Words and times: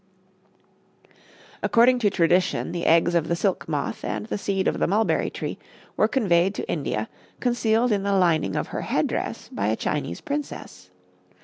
According 1.61 1.99
to 1.99 2.09
tradition, 2.09 2.71
the 2.71 2.87
eggs 2.87 3.13
of 3.13 3.27
the 3.27 3.35
silk 3.35 3.69
moth 3.69 4.03
and 4.03 4.25
the 4.25 4.37
seed 4.39 4.67
of 4.67 4.79
the 4.79 4.87
mulberry 4.87 5.29
tree 5.29 5.59
were 5.95 6.07
conveyed 6.07 6.55
to 6.55 6.67
India, 6.67 7.07
concealed 7.39 7.91
in 7.91 8.01
the 8.01 8.13
lining 8.15 8.55
of 8.55 8.69
her 8.69 8.81
headdress, 8.81 9.49
by 9.49 9.67
a 9.67 9.75
Chinese 9.75 10.19
princess. 10.19 10.89